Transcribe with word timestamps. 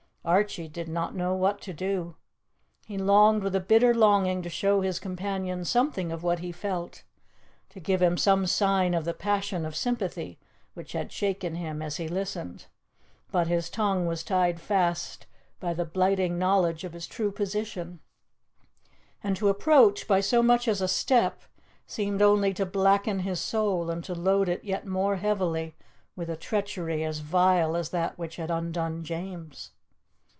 Archie 0.23 0.67
did 0.67 0.87
not 0.87 1.15
know 1.15 1.33
what 1.33 1.59
to 1.61 1.73
do. 1.73 2.15
He 2.85 2.95
longed 2.95 3.41
with 3.41 3.55
a 3.55 3.59
bitter 3.59 3.91
longing 3.91 4.43
to 4.43 4.51
show 4.51 4.81
his 4.81 4.99
companion 4.99 5.65
something 5.65 6.11
of 6.11 6.21
what 6.21 6.37
he 6.37 6.51
felt, 6.51 7.01
to 7.69 7.79
give 7.79 8.03
him 8.03 8.17
some 8.17 8.45
sign 8.45 8.93
of 8.93 9.03
the 9.03 9.15
passion 9.15 9.65
of 9.65 9.75
sympathy 9.75 10.37
which 10.75 10.91
had 10.91 11.11
shaken 11.11 11.55
him 11.55 11.81
as 11.81 11.97
he 11.97 12.07
listened; 12.07 12.67
but 13.31 13.47
his 13.47 13.67
tongue 13.67 14.05
was 14.05 14.23
tied 14.23 14.61
fast 14.61 15.25
by 15.59 15.73
the 15.73 15.85
blighting 15.85 16.37
knowledge 16.37 16.83
of 16.83 16.93
his 16.93 17.07
true 17.07 17.31
position, 17.31 17.99
and 19.23 19.35
to 19.37 19.49
approach, 19.49 20.07
by 20.07 20.19
so 20.19 20.43
much 20.43 20.67
as 20.67 20.81
a 20.81 20.87
step, 20.87 21.41
seemed 21.87 22.21
only 22.21 22.53
to 22.53 22.63
blacken 22.63 23.21
his 23.21 23.39
soul 23.39 23.89
and 23.89 24.03
to 24.03 24.13
load 24.13 24.47
it 24.47 24.63
yet 24.63 24.85
more 24.85 25.15
heavily 25.15 25.75
with 26.15 26.29
a 26.29 26.37
treachery 26.37 27.03
as 27.03 27.21
vile 27.21 27.75
as 27.75 27.89
that 27.89 28.19
which 28.19 28.35
had 28.35 28.51
undone 28.51 29.03
James. 29.03 29.71